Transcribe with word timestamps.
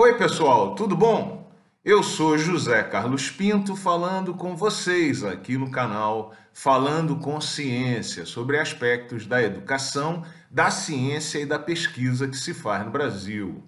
Oi, 0.00 0.16
pessoal, 0.16 0.76
tudo 0.76 0.96
bom? 0.96 1.50
Eu 1.84 2.04
sou 2.04 2.38
José 2.38 2.84
Carlos 2.84 3.32
Pinto 3.32 3.74
falando 3.74 4.32
com 4.32 4.54
vocês 4.54 5.24
aqui 5.24 5.58
no 5.58 5.72
canal 5.72 6.32
Falando 6.52 7.16
com 7.16 7.40
Ciência 7.40 8.24
sobre 8.24 8.60
aspectos 8.60 9.26
da 9.26 9.42
educação, 9.42 10.22
da 10.48 10.70
ciência 10.70 11.40
e 11.40 11.46
da 11.46 11.58
pesquisa 11.58 12.28
que 12.28 12.36
se 12.36 12.54
faz 12.54 12.84
no 12.84 12.92
Brasil. 12.92 13.64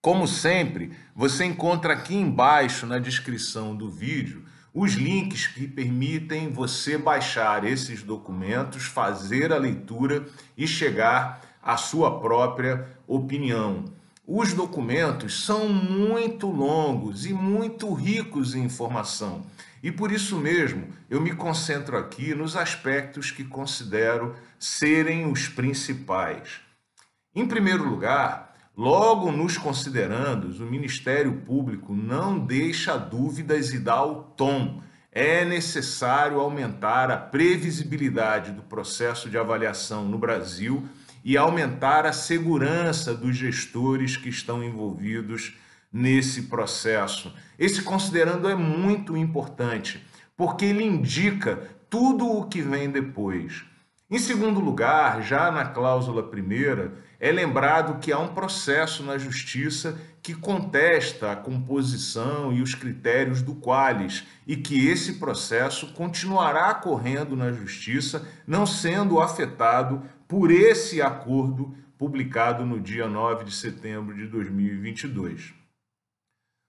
Como 0.00 0.26
sempre, 0.26 0.90
você 1.14 1.44
encontra 1.44 1.92
aqui 1.92 2.16
embaixo 2.16 2.84
na 2.84 2.98
descrição 2.98 3.76
do 3.76 3.88
vídeo 3.88 4.44
os 4.74 4.94
links 4.94 5.46
que 5.46 5.68
permitem 5.68 6.50
você 6.50 6.98
baixar 6.98 7.62
esses 7.62 8.02
documentos, 8.02 8.86
fazer 8.86 9.52
a 9.52 9.56
leitura 9.56 10.26
e 10.58 10.66
chegar 10.66 11.40
à 11.62 11.76
sua 11.76 12.18
própria 12.18 12.88
opinião. 13.06 14.01
Os 14.26 14.54
documentos 14.54 15.44
são 15.44 15.68
muito 15.68 16.46
longos 16.46 17.26
e 17.26 17.32
muito 17.32 17.92
ricos 17.92 18.54
em 18.54 18.62
informação, 18.62 19.44
e 19.82 19.90
por 19.90 20.12
isso 20.12 20.38
mesmo 20.38 20.86
eu 21.10 21.20
me 21.20 21.34
concentro 21.34 21.98
aqui 21.98 22.32
nos 22.32 22.54
aspectos 22.54 23.32
que 23.32 23.42
considero 23.42 24.36
serem 24.60 25.28
os 25.28 25.48
principais. 25.48 26.60
Em 27.34 27.48
primeiro 27.48 27.82
lugar, 27.82 28.54
logo 28.76 29.32
nos 29.32 29.58
considerando, 29.58 30.50
o 30.62 30.70
Ministério 30.70 31.38
Público 31.44 31.92
não 31.92 32.38
deixa 32.38 32.96
dúvidas 32.96 33.72
e 33.72 33.80
dá 33.80 34.04
o 34.04 34.22
tom. 34.22 34.80
É 35.10 35.44
necessário 35.44 36.38
aumentar 36.38 37.10
a 37.10 37.16
previsibilidade 37.16 38.52
do 38.52 38.62
processo 38.62 39.28
de 39.28 39.36
avaliação 39.36 40.04
no 40.04 40.16
Brasil 40.16 40.88
e 41.24 41.36
aumentar 41.36 42.06
a 42.06 42.12
segurança 42.12 43.14
dos 43.14 43.36
gestores 43.36 44.16
que 44.16 44.28
estão 44.28 44.62
envolvidos 44.62 45.54
nesse 45.92 46.42
processo. 46.42 47.32
Esse 47.58 47.82
considerando 47.82 48.48
é 48.48 48.54
muito 48.54 49.16
importante, 49.16 50.04
porque 50.36 50.64
ele 50.64 50.84
indica 50.84 51.68
tudo 51.90 52.26
o 52.26 52.46
que 52.46 52.62
vem 52.62 52.90
depois. 52.90 53.64
Em 54.10 54.18
segundo 54.18 54.60
lugar, 54.60 55.22
já 55.22 55.50
na 55.50 55.64
cláusula 55.64 56.22
primeira, 56.22 56.92
é 57.18 57.32
lembrado 57.32 57.98
que 57.98 58.12
há 58.12 58.18
um 58.18 58.34
processo 58.34 59.02
na 59.02 59.16
justiça 59.16 59.98
que 60.22 60.34
contesta 60.34 61.32
a 61.32 61.36
composição 61.36 62.52
e 62.52 62.60
os 62.60 62.74
critérios 62.74 63.40
do 63.40 63.54
Qualis 63.54 64.24
e 64.46 64.54
que 64.54 64.86
esse 64.86 65.14
processo 65.14 65.94
continuará 65.94 66.74
correndo 66.74 67.34
na 67.34 67.52
justiça, 67.52 68.28
não 68.46 68.66
sendo 68.66 69.18
afetado 69.18 70.02
por 70.32 70.50
esse 70.50 71.02
acordo 71.02 71.76
publicado 71.98 72.64
no 72.64 72.80
dia 72.80 73.06
9 73.06 73.44
de 73.44 73.54
setembro 73.54 74.16
de 74.16 74.26
2022. 74.26 75.52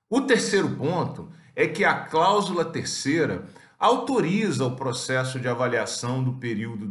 O 0.09 0.19
terceiro 0.19 0.72
ponto 0.72 1.31
é 1.56 1.66
que 1.66 1.85
a 1.85 1.96
cláusula 1.96 2.66
terceira 2.66 3.46
autoriza 3.79 4.66
o 4.66 4.75
processo 4.75 5.40
de 5.40 5.47
avaliação 5.47 6.22
do 6.22 6.34
período 6.34 6.85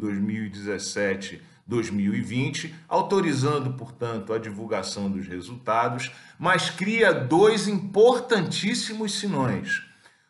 2017-2020, 1.69 2.73
autorizando, 2.89 3.75
portanto, 3.75 4.33
a 4.33 4.39
divulgação 4.39 5.11
dos 5.11 5.29
resultados, 5.29 6.11
mas 6.39 6.71
cria 6.71 7.13
dois 7.13 7.69
importantíssimos 7.69 9.21
senões. 9.21 9.83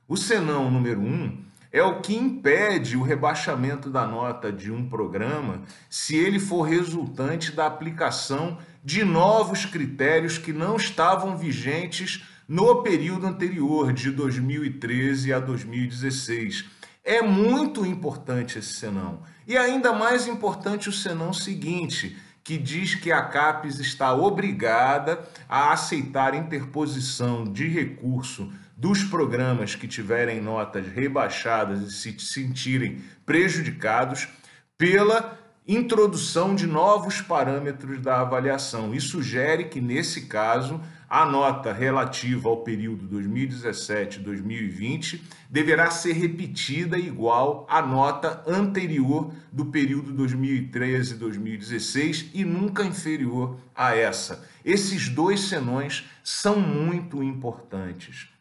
O 0.08 0.16
senão 0.16 0.68
número 0.72 1.02
um 1.02 1.51
é 1.72 1.82
o 1.82 2.00
que 2.00 2.14
impede 2.14 2.96
o 2.96 3.02
rebaixamento 3.02 3.88
da 3.88 4.06
nota 4.06 4.52
de 4.52 4.70
um 4.70 4.86
programa 4.86 5.62
se 5.88 6.16
ele 6.16 6.38
for 6.38 6.62
resultante 6.62 7.50
da 7.50 7.66
aplicação 7.66 8.58
de 8.84 9.02
novos 9.04 9.64
critérios 9.64 10.36
que 10.36 10.52
não 10.52 10.76
estavam 10.76 11.36
vigentes 11.36 12.24
no 12.46 12.82
período 12.82 13.26
anterior, 13.26 13.92
de 13.92 14.10
2013 14.10 15.32
a 15.32 15.40
2016. 15.40 16.66
É 17.02 17.22
muito 17.22 17.86
importante 17.86 18.58
esse 18.58 18.74
senão. 18.74 19.22
E 19.48 19.56
ainda 19.56 19.92
mais 19.92 20.26
importante 20.26 20.90
o 20.90 20.92
senão 20.92 21.32
seguinte, 21.32 22.16
que 22.44 22.58
diz 22.58 22.94
que 22.94 23.10
a 23.10 23.22
CAPES 23.22 23.78
está 23.78 24.12
obrigada 24.12 25.26
a 25.48 25.72
aceitar 25.72 26.34
interposição 26.34 27.44
de 27.44 27.68
recurso 27.68 28.52
dos 28.76 29.04
programas 29.04 29.74
que 29.74 29.86
tiverem 29.86 30.40
notas 30.40 30.86
rebaixadas 30.86 31.82
e 31.82 31.90
se 31.90 32.18
sentirem 32.18 33.02
prejudicados 33.24 34.28
pela 34.76 35.38
introdução 35.66 36.54
de 36.56 36.66
novos 36.66 37.20
parâmetros 37.20 38.00
da 38.00 38.20
avaliação 38.20 38.94
e 38.94 39.00
sugere 39.00 39.66
que, 39.66 39.80
nesse 39.80 40.22
caso, 40.22 40.80
a 41.08 41.24
nota 41.24 41.72
relativa 41.72 42.48
ao 42.48 42.64
período 42.64 43.06
2017-2020 43.16 45.20
deverá 45.48 45.88
ser 45.90 46.14
repetida 46.14 46.98
igual 46.98 47.64
à 47.68 47.80
nota 47.82 48.42
anterior 48.46 49.32
do 49.52 49.66
período 49.66 50.12
2013-2016 50.14 52.30
e 52.34 52.44
nunca 52.44 52.82
inferior 52.82 53.56
a 53.74 53.94
essa. 53.94 54.44
Esses 54.64 55.08
dois 55.08 55.42
senões 55.42 56.04
são 56.24 56.58
muito 56.58 57.22
importantes. 57.22 58.31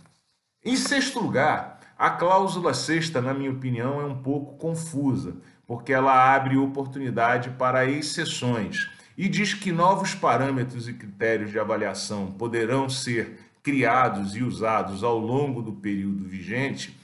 Em 0.65 0.77
sexto 0.77 1.19
lugar, 1.19 1.81
a 1.99 2.11
cláusula 2.11 2.75
sexta, 2.75 3.21
na 3.21 3.35
minha 3.35 3.51
opinião, 3.51 4.01
é 4.01 4.05
um 4.05 4.23
pouco 4.23 4.57
confusa, 4.57 5.37
porque 5.67 5.93
ela 5.93 6.35
abre 6.35 6.57
oportunidade 6.57 7.51
para 7.51 7.91
exceções 7.91 8.89
e 9.17 9.29
diz 9.29 9.53
que 9.53 9.73
novos 9.73 10.15
parâmetros 10.15 10.87
e 10.89 10.93
critérios 10.93 11.51
de 11.51 11.59
avaliação 11.59 12.31
poderão 12.31 12.89
ser 12.89 13.48
criados 13.63 14.37
e 14.37 14.43
usados 14.43 15.03
ao 15.03 15.19
longo 15.19 15.63
do 15.63 15.73
período 15.73 16.25
vigente, 16.25 16.97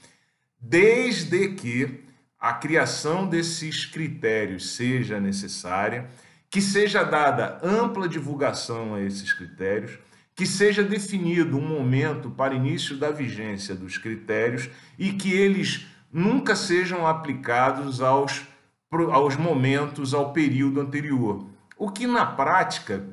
desde 0.59 1.49
que 1.49 2.03
a 2.39 2.53
criação 2.53 3.27
desses 3.27 3.85
critérios 3.85 4.75
seja 4.75 5.19
necessária, 5.19 6.09
que 6.49 6.61
seja 6.61 7.03
dada 7.03 7.59
ampla 7.63 8.07
divulgação 8.07 8.95
a 8.95 9.01
esses 9.01 9.33
critérios, 9.33 9.97
que 10.35 10.45
seja 10.45 10.83
definido 10.83 11.57
um 11.57 11.67
momento 11.67 12.29
para 12.29 12.53
início 12.53 12.97
da 12.97 13.09
vigência 13.09 13.73
dos 13.73 13.97
critérios 13.97 14.69
e 14.99 15.13
que 15.13 15.33
eles 15.33 15.87
nunca 16.11 16.55
sejam 16.55 17.07
aplicados 17.07 18.01
aos 18.01 18.43
aos 19.11 19.35
momentos, 19.35 20.13
ao 20.13 20.31
período 20.31 20.79
anterior. 20.79 21.45
O 21.77 21.91
que, 21.91 22.07
na 22.07 22.25
prática, 22.25 23.03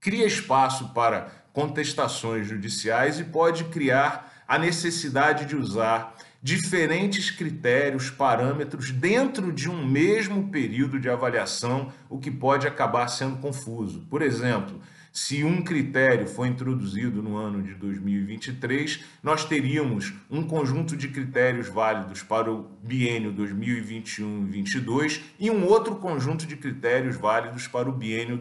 cria 0.00 0.26
espaço 0.26 0.92
para 0.92 1.28
contestações 1.56 2.46
judiciais 2.46 3.18
e 3.18 3.24
pode 3.24 3.64
criar 3.64 4.30
a 4.46 4.58
necessidade 4.58 5.46
de 5.46 5.56
usar 5.56 6.14
diferentes 6.42 7.30
critérios, 7.30 8.10
parâmetros 8.10 8.90
dentro 8.90 9.50
de 9.50 9.66
um 9.66 9.82
mesmo 9.86 10.50
período 10.50 11.00
de 11.00 11.08
avaliação, 11.08 11.90
o 12.10 12.18
que 12.18 12.30
pode 12.30 12.66
acabar 12.66 13.08
sendo 13.08 13.38
confuso. 13.38 14.06
Por 14.10 14.20
exemplo, 14.20 14.78
se 15.16 15.42
um 15.42 15.62
critério 15.62 16.28
for 16.28 16.46
introduzido 16.46 17.22
no 17.22 17.38
ano 17.38 17.62
de 17.62 17.72
2023, 17.72 19.02
nós 19.22 19.46
teríamos 19.46 20.12
um 20.30 20.42
conjunto 20.42 20.94
de 20.94 21.08
critérios 21.08 21.68
válidos 21.68 22.22
para 22.22 22.52
o 22.52 22.68
biênio 22.82 23.32
2021-22 23.32 25.22
e 25.40 25.50
um 25.50 25.64
outro 25.64 25.96
conjunto 25.96 26.46
de 26.46 26.54
critérios 26.54 27.16
válidos 27.16 27.66
para 27.66 27.88
o 27.88 27.92
biênio 27.92 28.38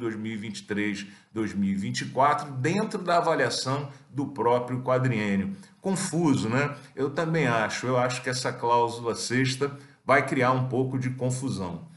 2023-2024 1.34 2.52
dentro 2.58 3.02
da 3.02 3.20
avaliação 3.20 3.90
do 4.10 4.28
próprio 4.28 4.82
quadriênio. 4.82 5.56
Confuso, 5.80 6.50
né? 6.50 6.76
Eu 6.94 7.10
também 7.10 7.48
acho. 7.48 7.88
Eu 7.88 7.98
acho 7.98 8.22
que 8.22 8.30
essa 8.30 8.52
cláusula 8.52 9.16
sexta 9.16 9.72
vai 10.06 10.28
criar 10.28 10.52
um 10.52 10.68
pouco 10.68 11.00
de 11.00 11.12
confusão. 11.12 11.88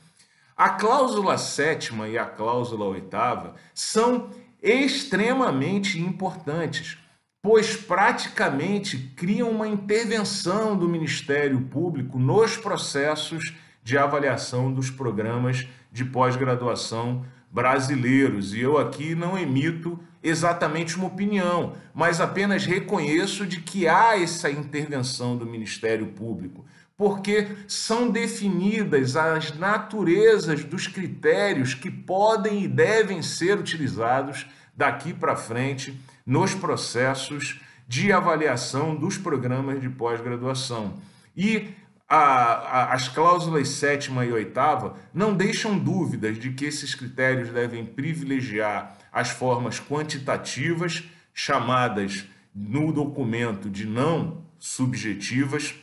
A 0.57 0.71
cláusula 0.71 1.37
sétima 1.37 2.09
e 2.09 2.17
a 2.17 2.27
cláusula 2.27 2.85
oitava 2.85 3.55
são 3.75 4.31
extremamente 4.62 6.00
importantes, 6.00 6.99
pois 7.43 7.76
praticamente 7.76 8.99
criam 9.16 9.50
uma 9.50 9.69
intervenção 9.69 10.76
do 10.76 10.88
Ministério 10.88 11.60
Público 11.62 12.19
nos 12.19 12.56
processos 12.56 13.55
de 13.82 13.96
avaliação 13.96 14.72
dos 14.72 14.90
programas 14.90 15.66
de 15.90 16.05
pós-graduação 16.05 17.25
brasileiros. 17.50 18.55
E 18.55 18.61
eu 18.61 18.79
aqui 18.79 19.15
não 19.15 19.39
emito 19.39 19.99
exatamente 20.23 20.97
uma 20.97 21.06
opinião, 21.06 21.75
mas 21.95 22.21
apenas 22.21 22.67
reconheço 22.67 23.47
de 23.47 23.61
que 23.61 23.87
há 23.87 24.21
essa 24.21 24.50
intervenção 24.50 25.37
do 25.37 25.47
Ministério 25.47 26.06
Público, 26.09 26.65
porque 26.97 27.47
são 27.69 28.11
definidas 28.11 29.17
as 29.17 29.56
naturezas 29.56 30.65
dos 30.65 30.87
critérios 30.87 31.73
que 31.75 31.91
podem 31.91 32.65
e 32.65 32.69
devem 32.69 33.23
ser 33.23 33.59
utilizados 33.59 34.47
daqui 34.77 35.12
para 35.12 35.37
frente 35.37 35.99
nos 36.27 36.55
processos 36.55 37.61
de 37.87 38.12
avaliação 38.12 38.94
dos 38.94 39.17
programas 39.17 39.81
de 39.81 39.89
pós-graduação. 39.89 40.94
E 41.37 41.69
a, 42.08 42.16
a, 42.16 42.94
as 42.94 43.08
cláusulas 43.08 43.69
sétima 43.69 44.25
e 44.25 44.32
oitava 44.32 44.96
não 45.12 45.34
deixam 45.34 45.78
dúvidas 45.78 46.38
de 46.38 46.52
que 46.52 46.64
esses 46.64 46.94
critérios 46.94 47.50
devem 47.50 47.84
privilegiar 47.84 48.96
as 49.12 49.31
formas 49.31 49.81
quantitativas, 49.81 51.05
chamadas 51.34 52.25
no 52.55 52.93
documento 52.93 53.69
de 53.69 53.87
não 53.87 54.43
subjetivas, 54.58 55.75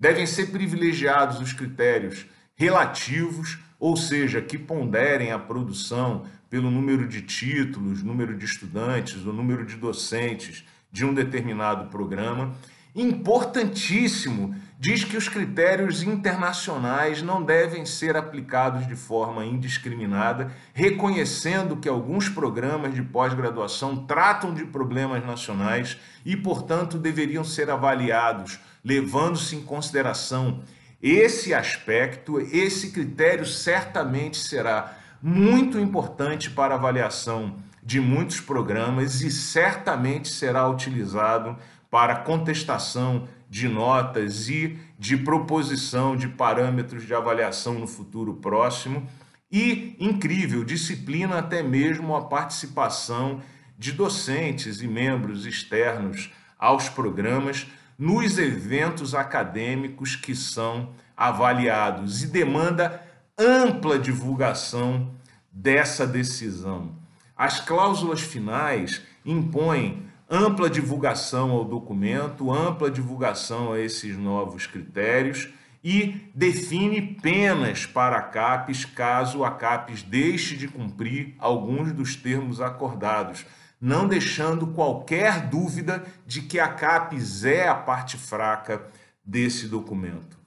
Devem 0.00 0.24
ser 0.24 0.46
privilegiados 0.46 1.40
os 1.40 1.52
critérios 1.52 2.24
relativos, 2.56 3.58
ou 3.78 3.98
seja, 3.98 4.40
que 4.40 4.56
ponderem 4.56 5.30
a 5.30 5.38
produção 5.38 6.24
pelo 6.48 6.70
número 6.70 7.06
de 7.06 7.20
títulos, 7.20 8.02
número 8.02 8.34
de 8.34 8.46
estudantes, 8.46 9.26
o 9.26 9.32
número 9.32 9.66
de 9.66 9.76
docentes 9.76 10.64
de 10.90 11.04
um 11.04 11.12
determinado 11.12 11.90
programa. 11.90 12.56
Importantíssimo, 12.96 14.56
diz 14.80 15.04
que 15.04 15.18
os 15.18 15.28
critérios 15.28 16.02
internacionais 16.02 17.20
não 17.20 17.42
devem 17.42 17.84
ser 17.84 18.16
aplicados 18.16 18.88
de 18.88 18.96
forma 18.96 19.44
indiscriminada, 19.44 20.50
reconhecendo 20.72 21.76
que 21.76 21.86
alguns 21.86 22.30
programas 22.30 22.94
de 22.94 23.02
pós-graduação 23.02 24.06
tratam 24.06 24.54
de 24.54 24.64
problemas 24.64 25.22
nacionais 25.22 25.98
e, 26.24 26.34
portanto, 26.34 26.96
deveriam 26.96 27.44
ser 27.44 27.68
avaliados 27.68 28.58
levando-se 28.82 29.54
em 29.54 29.60
consideração 29.60 30.62
esse 31.02 31.52
aspecto, 31.52 32.40
esse 32.40 32.90
critério 32.90 33.44
certamente 33.44 34.38
será 34.38 34.96
muito 35.22 35.78
importante 35.78 36.50
para 36.50 36.74
avaliação 36.74 37.56
de 37.82 38.00
muitos 38.00 38.40
programas 38.40 39.20
e 39.20 39.30
certamente 39.30 40.28
será 40.28 40.66
utilizado 40.68 41.56
para 41.90 42.16
contestação 42.16 43.28
de 43.48 43.68
notas 43.68 44.48
e 44.48 44.78
de 44.98 45.16
proposição 45.16 46.16
de 46.16 46.28
parâmetros 46.28 47.04
de 47.04 47.12
avaliação 47.12 47.74
no 47.74 47.86
futuro 47.86 48.34
próximo. 48.34 49.06
E, 49.50 49.96
incrível, 49.98 50.62
disciplina 50.62 51.38
até 51.38 51.62
mesmo 51.62 52.14
a 52.14 52.26
participação 52.26 53.42
de 53.76 53.92
docentes 53.92 54.80
e 54.80 54.86
membros 54.86 55.46
externos 55.46 56.30
aos 56.56 56.88
programas 56.88 57.66
nos 57.98 58.38
eventos 58.38 59.14
acadêmicos 59.14 60.14
que 60.14 60.34
são 60.34 60.90
avaliados 61.16 62.22
e 62.22 62.28
demanda 62.28 63.02
ampla 63.36 63.98
divulgação 63.98 65.10
dessa 65.50 66.06
decisão. 66.06 66.94
As 67.36 67.58
cláusulas 67.58 68.20
finais 68.20 69.02
impõem 69.24 70.09
ampla 70.30 70.70
divulgação 70.70 71.50
ao 71.50 71.64
documento, 71.64 72.52
ampla 72.52 72.90
divulgação 72.90 73.72
a 73.72 73.80
esses 73.80 74.16
novos 74.16 74.66
critérios 74.66 75.48
e 75.82 76.30
define 76.34 77.16
penas 77.20 77.86
para 77.86 78.16
a 78.16 78.22
CAPES 78.22 78.84
caso 78.84 79.44
a 79.44 79.50
CAPES 79.50 80.02
deixe 80.02 80.56
de 80.56 80.68
cumprir 80.68 81.34
alguns 81.38 81.92
dos 81.92 82.14
termos 82.14 82.60
acordados 82.60 83.44
não 83.80 84.06
deixando 84.06 84.66
qualquer 84.66 85.48
dúvida 85.48 86.04
de 86.26 86.42
que 86.42 86.60
a 86.60 86.68
CAPES 86.68 87.44
é 87.44 87.66
a 87.66 87.74
parte 87.74 88.18
fraca 88.18 88.86
desse 89.24 89.66
documento. 89.66 90.38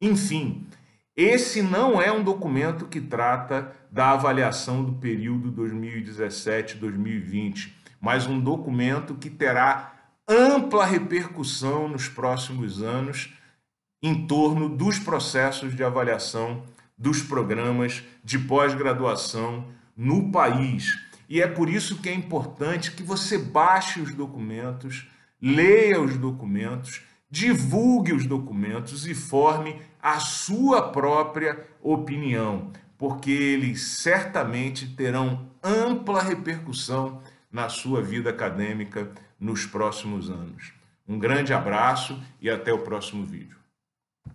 Enfim, 0.00 0.64
esse 1.16 1.62
não 1.62 2.00
é 2.00 2.12
um 2.12 2.22
documento 2.22 2.86
que 2.86 3.00
trata 3.00 3.72
da 3.90 4.10
avaliação 4.10 4.84
do 4.84 4.92
período 4.92 5.50
2017-2020, 5.52 7.72
mas 8.00 8.26
um 8.26 8.40
documento 8.40 9.14
que 9.14 9.30
terá 9.30 9.94
ampla 10.28 10.84
repercussão 10.84 11.88
nos 11.88 12.08
próximos 12.08 12.82
anos 12.82 13.32
em 14.02 14.26
torno 14.26 14.68
dos 14.68 14.98
processos 14.98 15.74
de 15.74 15.82
avaliação 15.82 16.62
dos 16.98 17.22
programas 17.22 18.02
de 18.24 18.38
pós-graduação 18.38 19.66
no 19.96 20.30
país. 20.30 20.98
E 21.28 21.40
é 21.40 21.46
por 21.46 21.68
isso 21.68 21.98
que 21.98 22.08
é 22.08 22.14
importante 22.14 22.92
que 22.92 23.02
você 23.02 23.38
baixe 23.38 24.00
os 24.00 24.14
documentos, 24.14 25.08
leia 25.40 26.00
os 26.00 26.16
documentos, 26.16 27.02
divulgue 27.30 28.12
os 28.12 28.26
documentos 28.26 29.06
e 29.06 29.14
forme 29.14 29.80
a 30.00 30.20
sua 30.20 30.90
própria 30.90 31.66
opinião, 31.82 32.70
porque 32.96 33.30
eles 33.30 33.82
certamente 33.82 34.94
terão 34.94 35.48
ampla 35.62 36.22
repercussão 36.22 37.20
na 37.50 37.68
sua 37.68 38.02
vida 38.02 38.30
acadêmica 38.30 39.10
nos 39.38 39.66
próximos 39.66 40.30
anos. 40.30 40.72
Um 41.08 41.18
grande 41.18 41.52
abraço 41.52 42.20
e 42.40 42.50
até 42.50 42.72
o 42.72 42.80
próximo 42.80 43.24
vídeo. 43.24 43.56